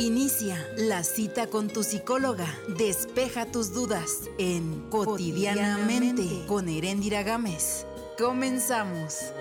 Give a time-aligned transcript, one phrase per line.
[0.00, 2.46] Inicia la cita con tu psicóloga.
[2.78, 7.86] Despeja tus dudas en Cotidianamente con Erendira Gámez.
[8.18, 9.34] Comenzamos.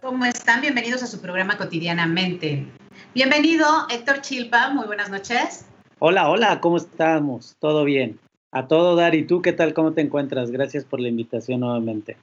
[0.00, 0.62] ¿Cómo están?
[0.62, 2.66] Bienvenidos a su programa Cotidianamente.
[3.14, 4.70] Bienvenido, Héctor Chilpa.
[4.70, 5.64] Muy buenas noches.
[6.00, 7.54] Hola, hola, ¿cómo estamos?
[7.60, 8.18] ¿Todo bien?
[8.50, 9.14] A todo dar.
[9.14, 9.74] ¿Y tú qué tal?
[9.74, 10.50] ¿Cómo te encuentras?
[10.50, 12.16] Gracias por la invitación nuevamente.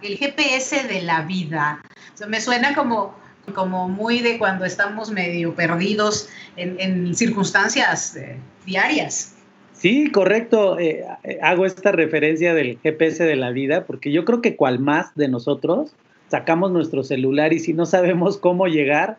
[0.00, 1.82] El GPS de la vida.
[2.28, 9.34] me suena como como muy de cuando estamos medio perdidos en, circunstancias eh, diarias.
[9.72, 10.78] Sí, correcto.
[10.78, 14.80] Eh, eh, hago esta referencia del GPS de la vida porque yo creo que cual
[14.80, 15.92] más de nosotros
[16.28, 19.18] sacamos nuestro celular y si no sabemos cómo llegar,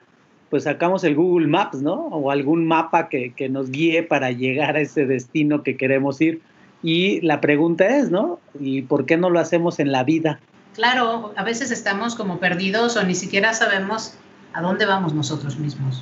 [0.49, 2.07] pues sacamos el Google Maps, ¿no?
[2.07, 6.41] O algún mapa que, que nos guíe para llegar a ese destino que queremos ir.
[6.81, 8.39] Y la pregunta es, ¿no?
[8.59, 10.39] ¿Y por qué no lo hacemos en la vida?
[10.73, 14.13] Claro, a veces estamos como perdidos o ni siquiera sabemos
[14.53, 16.01] a dónde vamos nosotros mismos.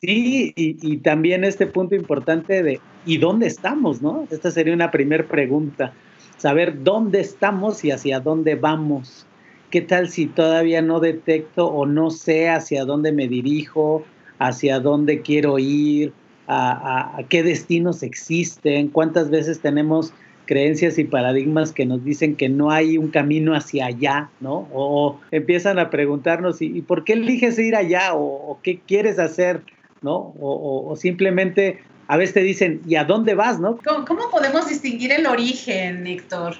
[0.00, 4.02] Sí, y, también este punto importante de ¿y dónde estamos?
[4.02, 4.26] ¿no?
[4.30, 5.92] Esta sería una primera pregunta,
[6.38, 9.26] saber dónde estamos y hacia dónde vamos.
[9.70, 14.04] ¿Qué tal si todavía no detecto o no sé hacia dónde me dirijo,
[14.40, 16.12] hacia dónde quiero ir,
[16.48, 18.88] a qué destinos existen?
[18.88, 20.12] ¿Cuántas veces tenemos
[20.52, 24.68] creencias y paradigmas que nos dicen que no hay un camino hacia allá, ¿no?
[24.70, 28.10] O, empiezan a preguntarnos, ¿y, por qué eliges ir allá?
[28.12, 29.62] O, qué quieres hacer?
[30.02, 30.34] ¿No?
[30.38, 33.60] O, simplemente a veces te dicen, ¿y a dónde vas?
[33.60, 33.78] ¿no?
[33.78, 36.56] ¿Cómo, podemos distinguir el origen, Héctor?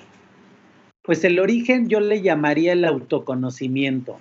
[1.03, 4.17] Pues el origen yo le llamaría el autoconocimiento.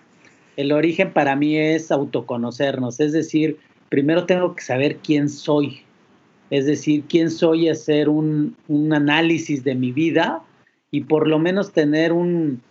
[0.58, 5.84] El origen para mí es autoconocernos, es decir, primero tengo que saber quién soy,
[6.52, 10.44] es decir, quién soy, hacer un, un análisis de mi vida
[10.92, 12.62] y por lo menos tener un,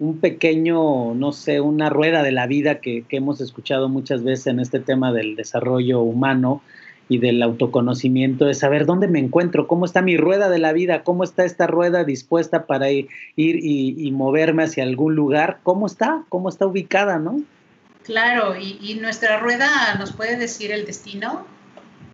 [0.00, 4.48] un pequeño, no sé, una rueda de la vida que, que, hemos escuchado muchas veces
[4.48, 6.62] en este tema del desarrollo humano
[7.08, 11.04] y del autoconocimiento, de saber dónde me encuentro, cómo está mi rueda de la vida,
[11.04, 16.24] cómo está esta rueda dispuesta para ir, y, y, moverme hacia algún lugar, cómo está,
[16.28, 17.40] cómo está ubicada, ¿no?
[18.02, 19.68] Claro, y nuestra rueda
[19.98, 21.46] nos puede decir el destino,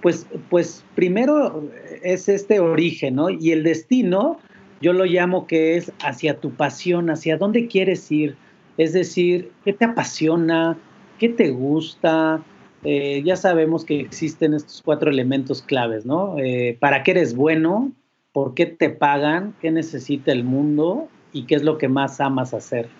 [0.05, 1.67] pues, pues primero
[2.03, 3.31] es este origen, ¿no?
[3.31, 4.39] Y el destino,
[4.83, 8.37] yo lo llamo que es hacia tu pasión, hacia dónde quieres ir.
[8.77, 10.77] Es decir, ¿qué te apasiona?
[11.19, 12.43] ¿Qué te gusta?
[12.83, 16.37] Eh, ya sabemos que existen estos cuatro elementos claves, ¿no?
[16.39, 17.91] Eh, ¿Para qué eres bueno?
[18.35, 19.55] ¿Por qué te pagan?
[19.63, 21.09] ¿Qué necesita el mundo?
[21.33, 22.91] ¿Y qué es lo que más amas hacer?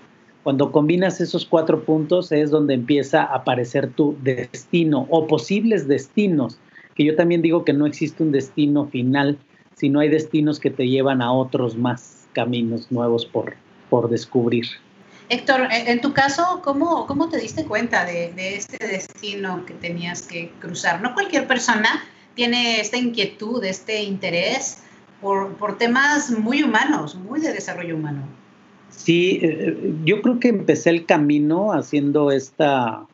[0.43, 6.59] Cuando combinas esos cuatro puntos es donde empieza a aparecer tu destino o posibles destinos
[6.95, 9.39] que yo también digo que no existe un destino final,
[9.75, 13.55] sino hay destinos que te llevan a otros más caminos nuevos por,
[13.91, 14.67] por descubrir.
[15.31, 20.23] Héctor, en tu caso, ¿cómo, cómo te diste cuenta de, de, este destino que tenías
[20.23, 21.01] que cruzar?
[21.01, 22.05] No cualquier persona
[22.35, 24.83] tiene esta inquietud, este interés
[25.23, 28.23] por, por temas muy humanos, muy de desarrollo humano.
[28.91, 33.07] Sí, eh, yo creo que empecé el camino haciendo esta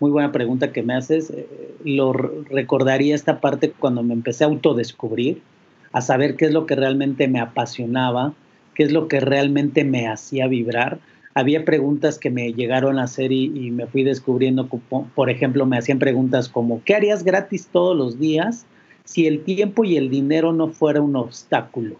[0.00, 1.30] muy buena pregunta que me haces.
[1.30, 1.46] Eh,
[1.84, 5.42] lo recordaría esta parte cuando me empecé a autodescubrir,
[5.92, 8.34] a saber qué es lo que realmente me apasionaba,
[8.74, 10.98] qué es lo que realmente me hacía vibrar.
[11.34, 15.78] Había preguntas que me llegaron a hacer y, y me fui descubriendo, por ejemplo, me
[15.78, 18.66] hacían preguntas como, ¿qué harías gratis todos los días
[19.04, 21.96] si el tiempo y el dinero no fuera un obstáculo?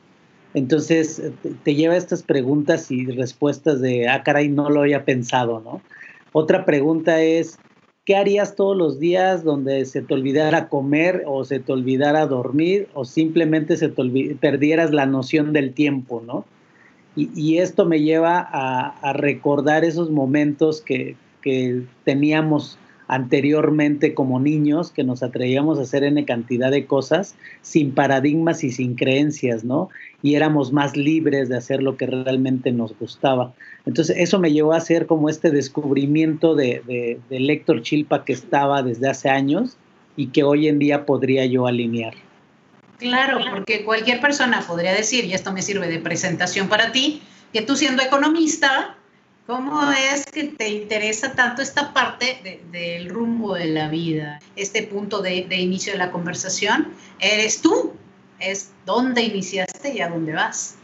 [0.54, 1.22] Entonces
[1.62, 5.82] te lleva a estas preguntas y respuestas de, ah, caray, no lo había pensado, ¿no?
[6.32, 7.58] Otra pregunta es,
[8.08, 12.88] ¿qué harías todos los días donde se te olvidara comer o se te olvidara dormir
[12.94, 16.46] o simplemente se te perdieras la noción del tiempo, ¿no?
[17.14, 25.02] Y, esto me lleva a, recordar esos momentos que, que, teníamos anteriormente como niños, que
[25.02, 29.88] nos atrevíamos a hacer N cantidad de cosas sin paradigmas y sin creencias, ¿no?
[30.22, 33.52] y éramos más libres de hacer lo que realmente nos gustaba.
[33.86, 38.82] Entonces eso me llevó a hacer como este descubrimiento de, de, de Chilpa que estaba
[38.82, 39.76] desde hace años
[40.16, 42.14] y que hoy en día podría yo alinear.
[42.98, 47.22] Claro, porque cualquier persona podría decir, y esto me sirve de presentación para ti,
[47.52, 48.96] que tú siendo economista,
[49.48, 49.80] ¿cómo
[50.12, 54.40] es que te interesa tanto esta parte del rumbo de la vida?
[54.56, 57.92] Este punto de, inicio de la conversación, eres tú,
[58.38, 60.76] es dónde iniciaste y a dónde vas.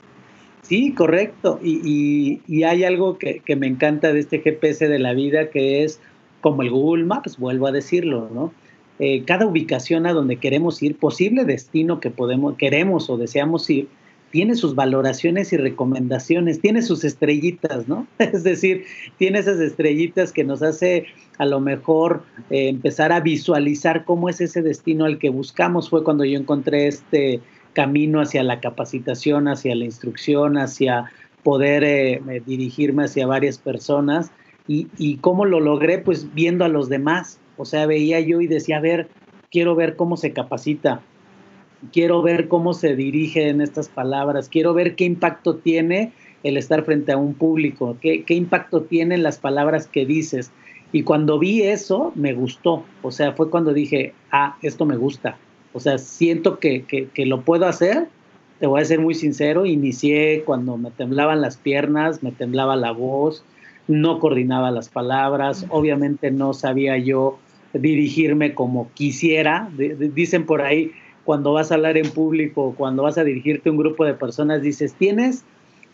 [0.63, 1.61] Sí, correcto.
[1.63, 6.01] Y, hay algo que, me encanta de este GPS de la vida que es
[6.41, 8.53] como el Google Maps, vuelvo a decirlo, ¿no?
[8.99, 13.89] Eh, cada ubicación a donde queremos ir, posible destino que podemos, queremos o deseamos ir,
[14.35, 18.09] tiene sus valoraciones y recomendaciones, tiene sus estrellitas, ¿no?
[18.19, 18.85] Es decir,
[19.17, 21.07] tiene esas estrellitas que nos hace
[21.39, 25.89] a lo mejor eh, empezar a visualizar cómo es ese destino al que buscamos.
[25.89, 27.43] Fue cuando yo encontré este
[27.75, 31.13] camino hacia la capacitación, hacia la instrucción, hacia
[31.45, 34.33] poder eh, dirigirme hacia varias personas.
[34.67, 37.39] Y, y cómo lo logré, pues viendo a los demás.
[37.57, 39.07] O sea, veía yo y decía, a ver,
[39.53, 41.03] quiero ver cómo se capacita,
[41.93, 47.13] quiero ver cómo se dirigen estas palabras, quiero ver qué impacto tiene el estar frente
[47.13, 50.53] a un público, qué, impacto tienen las palabras que dices.
[50.93, 52.85] Y cuando vi eso, me gustó.
[53.03, 55.39] O sea, fue cuando dije, ah, esto me gusta.
[55.73, 58.07] O sea, siento que, que, lo puedo hacer.
[58.61, 62.93] Te voy a ser muy sincero, inicié cuando me temblaban las piernas, me temblaba la
[62.93, 63.43] voz,
[63.89, 67.39] no coordinaba las palabras, obviamente no sabía yo
[67.73, 69.69] dirigirme como quisiera.
[69.77, 70.93] dicen por ahí,
[71.25, 74.63] cuando vas a hablar en público, cuando vas a dirigirte a un grupo de personas,
[74.63, 75.45] dices, tienes,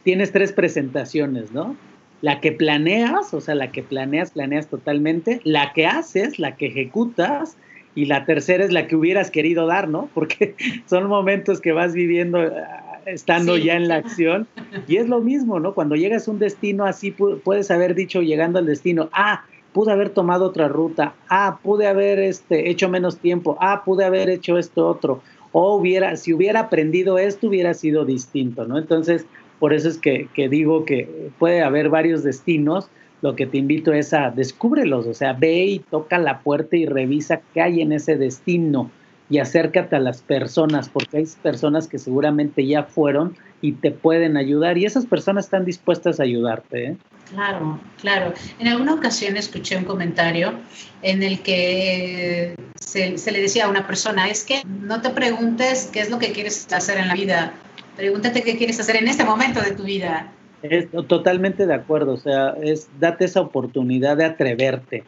[0.03, 1.77] tienes tres presentaciones, ¿no?
[2.21, 6.67] La que planeas, o sea, la que planeas, planeas totalmente, la que haces, la que
[6.67, 7.57] ejecutas,
[7.95, 10.09] y la tercera es la que hubieras querido dar, ¿no?
[10.15, 10.55] Porque
[10.87, 14.47] son momentos que vas viviendo ah, estando ya en la acción.
[14.87, 15.75] Y es lo mismo, ¿no?
[15.75, 20.11] Cuando llegas a un destino así, puedes haber dicho llegando al destino, ah, pude haber
[20.11, 24.87] tomado otra ruta, ah, pude haber este, hecho menos tiempo, ah, pude haber hecho esto
[24.87, 25.23] otro,
[25.53, 28.79] o hubiera, si hubiera aprendido esto, hubiera sido distinto, ¿no?
[28.79, 29.27] Entonces,
[29.59, 32.89] por eso es que, que digo que puede haber varios destinos,
[33.23, 36.87] lo que te invito es a descúbrelos, o sea, ve y toca la puerta y
[36.87, 38.91] revisa qué hay en ese destino
[39.31, 44.37] y acércate a las personas, porque hay personas que seguramente ya fueron y te pueden
[44.37, 46.85] ayudar y esas personas están dispuestas a ayudarte.
[46.85, 46.97] ¿eh?
[47.31, 48.35] Claro, claro.
[48.59, 50.55] En alguna ocasión escuché un comentario
[51.03, 56.01] en el que se, le decía a una persona, es que no te preguntes qué
[56.01, 57.53] es lo que quieres hacer en la vida,
[57.97, 60.33] pregúntate qué quieres hacer en este momento de tu vida.
[60.63, 65.05] Es totalmente de acuerdo, o sea, es date esa oportunidad de atreverte.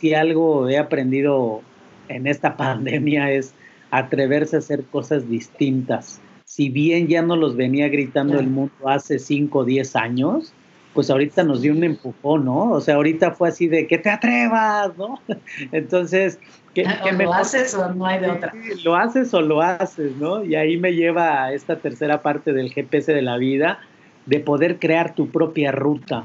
[0.00, 1.60] Si algo he aprendido
[2.08, 3.52] en esta pandemia es
[3.90, 6.20] atreverse a hacer cosas distintas.
[6.44, 10.52] Si bien ya no los venía gritando el mundo hace 5 o 10 años,
[10.96, 12.70] pues ahorita nos dio un empujón, ¿no?
[12.70, 15.20] O sea, ahorita fue así de que te atrevas, ¿no?
[15.72, 16.40] Entonces,
[16.72, 18.54] ¿qué, ah, ¿Lo haces o no hay de otra?
[18.82, 20.42] Lo haces o lo haces, ¿no?
[20.42, 23.78] Y ahí me lleva a esta tercera parte del GPS de la vida,
[24.24, 26.24] de poder crear tu propia ruta.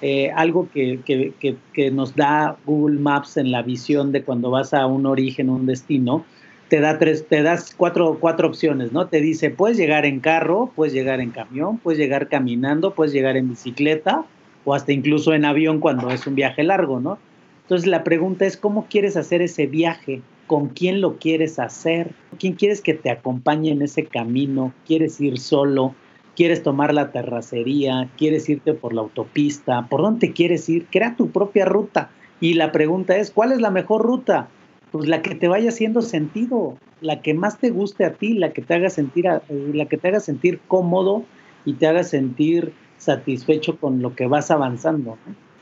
[0.00, 4.50] Eh, algo que, que, que, que nos da Google Maps en la visión de cuando
[4.50, 6.24] vas a un origen, un destino,
[6.68, 9.06] te da tres, te das cuatro, cuatro opciones, ¿no?
[9.06, 13.36] Te dice, puedes llegar en carro, puedes llegar en camión, puedes llegar caminando, puedes llegar
[13.36, 14.24] en bicicleta
[14.64, 17.18] o hasta incluso en avión cuando es un viaje largo, ¿no?
[17.62, 20.22] Entonces la pregunta es, ¿cómo quieres hacer ese viaje?
[20.46, 22.10] ¿Con quién lo quieres hacer?
[22.38, 24.72] ¿Quién quieres que te acompañe en ese camino?
[24.86, 25.94] ¿Quieres ir solo?
[26.36, 28.08] ¿Quieres tomar la terracería?
[28.16, 29.86] ¿Quieres irte por la autopista?
[29.88, 30.86] ¿Por dónde quieres ir?
[30.90, 32.10] Crea tu propia ruta.
[32.40, 34.48] Y la pregunta es, ¿cuál es la mejor ruta?
[34.90, 38.52] Pues la que te vaya haciendo sentido, la que más te guste a ti, la
[38.52, 41.24] que te haga sentir, la que te haga sentir cómodo
[41.64, 45.18] y te haga sentir satisfecho con lo que vas avanzando.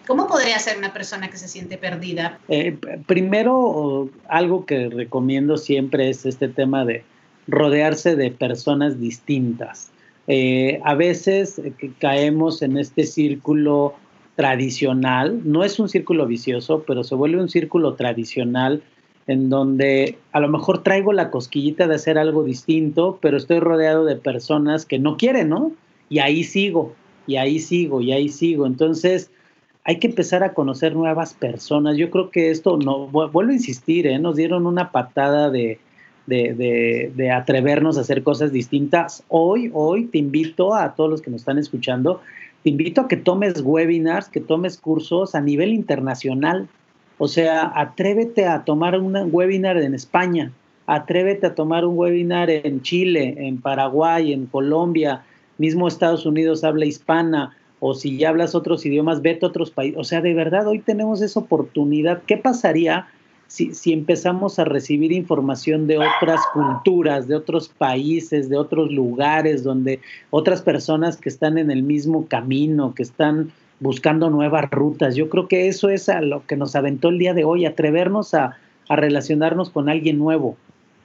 [0.06, 2.38] ¿Cómo podría ser una persona que se siente perdida?
[2.48, 2.76] Eh,
[3.06, 7.04] primero, algo que recomiendo siempre es este tema de
[7.46, 9.90] rodearse de personas distintas.
[10.26, 13.94] Eh, a veces eh, caemos en este círculo
[14.36, 18.82] tradicional, no es un círculo vicioso, pero se vuelve un círculo tradicional
[19.26, 24.04] en donde a lo mejor traigo la cosquillita de hacer algo distinto, pero estoy rodeado
[24.04, 25.72] de personas que no quieren, ¿no?
[26.08, 26.92] Y ahí sigo,
[27.26, 28.66] y ahí sigo, y ahí sigo.
[28.66, 29.30] Entonces,
[29.84, 31.96] hay que empezar a conocer nuevas personas.
[31.96, 34.18] Yo creo que esto, no, vuelvo a insistir, ¿eh?
[34.18, 35.78] nos dieron una patada de,
[36.26, 39.24] de, de, atrevernos a hacer cosas distintas.
[39.28, 42.20] Hoy, hoy te invito a todos los que nos están escuchando,
[42.62, 46.68] te invito a que tomes webinars, que tomes cursos a nivel internacional
[47.18, 50.52] o sea, atrévete a tomar un webinar en España,
[50.86, 55.22] atrévete a tomar un webinar en Chile, en Paraguay, en Colombia,
[55.58, 59.98] mismo Estados Unidos habla hispana, o si ya hablas otros idiomas, vete a otros países.
[60.00, 62.22] O sea, de verdad, hoy tenemos esa oportunidad.
[62.26, 63.08] ¿Qué pasaría
[63.46, 69.62] si, si empezamos a recibir información de otras culturas, de otros países, de otros lugares,
[69.62, 75.14] donde otras personas que están en el mismo camino, que están buscando nuevas rutas.
[75.14, 78.34] Yo creo que eso es a lo que nos aventó el día de hoy, atrevernos
[78.34, 78.56] a,
[78.88, 80.56] relacionarnos con alguien nuevo.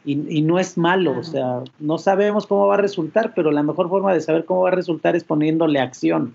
[0.05, 3.89] Y, no es malo, o sea, no sabemos cómo va a resultar, pero la mejor
[3.89, 6.33] forma de saber cómo va a resultar es poniéndole acción.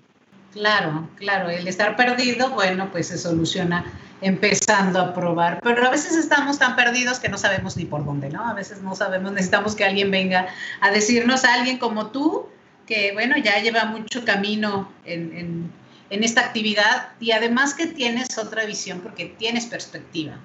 [0.52, 3.84] Claro, claro, el estar perdido, bueno, pues se soluciona
[4.20, 8.30] empezando a probar, pero a veces estamos tan perdidos que no sabemos ni por dónde,
[8.30, 8.46] ¿no?
[8.46, 10.46] A veces no sabemos, necesitamos que alguien venga
[10.80, 12.46] a decirnos a alguien como tú,
[12.86, 15.70] que bueno, ya lleva mucho camino en,
[16.10, 20.38] esta actividad y además que tienes otra visión porque tienes perspectiva.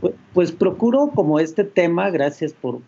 [0.00, 2.80] Pues, pues procuro como este tema, gracias por,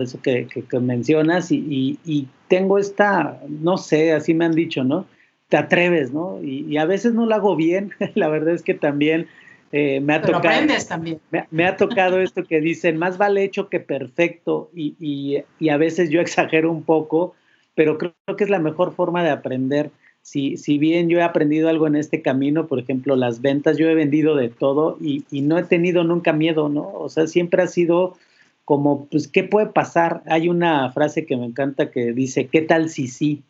[0.00, 0.48] eso que,
[0.80, 5.06] mencionas, y, tengo esta, no sé, así me han dicho, ¿no?
[5.48, 6.40] Te atreves, ¿no?
[6.42, 9.26] Y, a veces no lo hago bien, la verdad es que también
[9.72, 10.66] eh, me ha tocado.
[10.88, 11.20] también.
[11.50, 16.20] Me, ha tocado esto que dicen, más vale hecho que perfecto, y, a veces yo
[16.22, 17.34] exagero un poco,
[17.74, 19.90] pero creo que es la mejor forma de aprender.
[20.26, 23.88] Si, si, bien yo he aprendido algo en este camino, por ejemplo, las ventas, yo
[23.88, 26.90] he vendido de todo y, no he tenido nunca miedo, ¿no?
[26.94, 28.16] O sea, siempre ha sido
[28.64, 30.24] como, pues, ¿qué puede pasar?
[30.26, 33.44] Hay una frase que me encanta que dice, ¿qué tal si sí?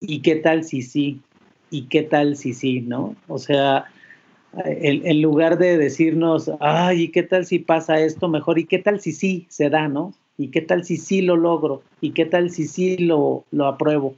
[0.00, 1.20] ¿Y qué tal si sí?
[1.68, 2.80] ¿Y qué tal si sí?
[2.80, 3.16] ¿No?
[3.28, 3.84] O sea,
[4.64, 8.58] en, lugar de decirnos, ay, ¿y qué tal si pasa esto mejor?
[8.58, 10.14] ¿Y qué tal si sí se da, no?
[10.38, 11.82] ¿Y qué tal si sí lo logro?
[12.00, 14.16] ¿Y qué tal si sí lo, lo apruebo?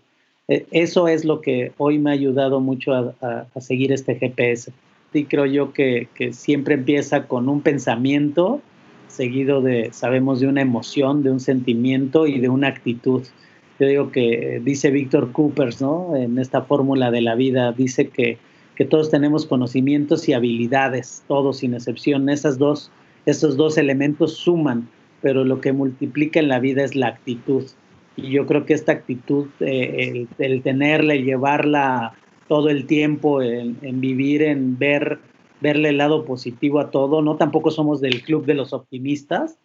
[0.49, 4.73] E, eso es lo que hoy me ha ayudado mucho a, seguir este GPS.
[5.13, 8.61] Y creo yo que, siempre empieza con un pensamiento,
[9.09, 13.23] seguido de, sabemos, de una emoción, de un sentimiento y de una actitud.
[13.79, 16.17] Yo digo que dice Víctor Coopers, ¿no?
[16.17, 18.39] En esta fórmula de la vida, dice que
[18.77, 22.29] que todos tenemos conocimientos y habilidades, todos sin excepción.
[22.29, 22.93] Esas dos,
[23.25, 24.89] esos dos elementos suman,
[25.23, 27.65] pero lo que multiplica en la vida es la actitud.
[28.17, 32.15] Y yo creo que esta actitud, eh, el, tenerla y llevarla
[32.49, 35.19] todo el tiempo en, vivir, en ver,
[35.61, 39.59] verle el lado positivo a todo, no tampoco somos del club de los optimistas,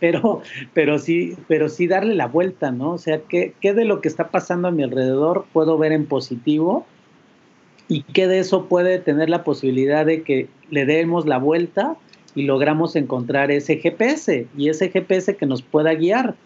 [0.00, 0.40] pero,
[0.72, 2.92] pero sí, pero sí darle la vuelta, ¿no?
[2.92, 6.06] O sea, ¿qué, ¿qué de lo que está pasando a mi alrededor puedo ver en
[6.06, 6.86] positivo?
[7.90, 11.96] y que de eso puede tener la posibilidad de que le demos la vuelta
[12.36, 16.36] y logramos encontrar ese GPS y ese GPS que nos pueda guiar.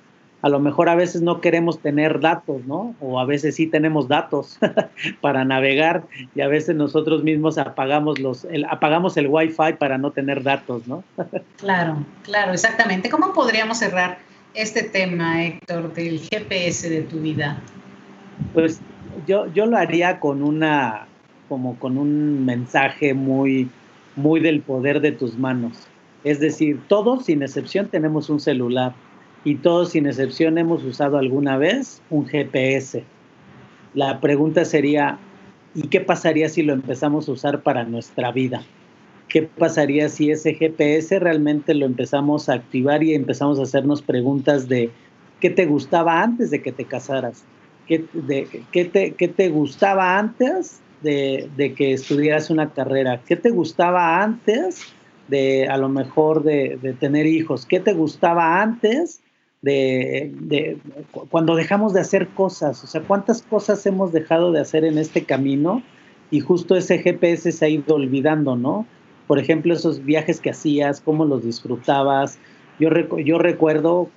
[0.45, 2.95] A lo mejor a veces no queremos tener datos, ¿no?
[3.01, 4.59] O a veces sí tenemos datos
[5.23, 6.03] para navegar
[6.35, 10.87] y a veces nosotros mismos apagamos los el, apagamos el Wi-Fi para no tener datos,
[10.87, 11.03] ¿no?
[11.57, 13.09] claro, claro, exactamente.
[13.09, 14.19] ¿Cómo podríamos cerrar
[14.53, 17.63] este tema, Héctor, del GPS de tu vida?
[18.53, 18.83] Pues
[19.27, 21.07] yo, yo lo haría con una
[21.49, 23.71] como con un mensaje muy,
[24.15, 25.89] muy del poder de tus manos.
[26.23, 28.93] Es decir, todos sin excepción tenemos un celular
[29.45, 33.05] y todos sin excepción hemos usado alguna vez un GPS.
[33.93, 35.19] La pregunta sería,
[35.75, 38.65] ¿y qué pasaría si lo empezamos a usar para nuestra vida?
[39.29, 44.69] ¿Qué pasaría si ese GPS realmente lo empezamos a activar y empezamos a hacernos preguntas
[44.69, 44.91] de
[45.41, 47.45] qué te gustaba antes de que te casaras?
[47.87, 53.21] ¿Qué, de, qué, te, qué te gustaba antes de, que estudiaras una carrera?
[53.27, 54.95] ¿Qué te gustaba antes
[55.29, 57.67] de a lo mejor de, tener hijos?
[57.67, 59.21] ¿Qué te gustaba antes
[59.65, 60.79] de,
[61.31, 62.83] cuando dejamos de hacer cosas?
[62.85, 65.83] O sea, ¿cuántas cosas hemos dejado de hacer en este camino?
[66.31, 68.87] Y justo ese GPS se ha ido olvidando, ¿no?
[69.27, 72.39] Por ejemplo, esos viajes que hacías, cómo los disfrutabas.
[72.79, 74.09] Yo, yo recuerdo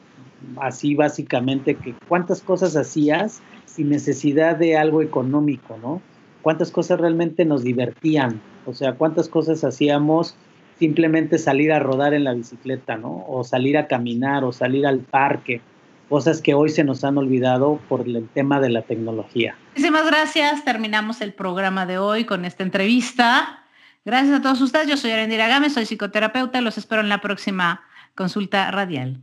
[0.57, 6.01] así básicamente que cuántas cosas hacías sin necesidad de algo económico, ¿no?
[6.47, 10.33] cuántas cosas realmente nos divertían, o sea, cuántas cosas hacíamos
[10.79, 13.25] simplemente salir a rodar en la bicicleta, ¿no?
[13.27, 15.61] O salir a caminar o salir al parque,
[16.09, 19.55] cosas que hoy se nos han olvidado por el tema de la tecnología.
[19.71, 23.63] Muchísimas gracias, terminamos el programa de hoy con esta entrevista.
[24.05, 27.81] Gracias a todos ustedes, yo soy Arendira Gámez, soy psicoterapeuta, los espero en la próxima
[28.15, 29.21] consulta radial.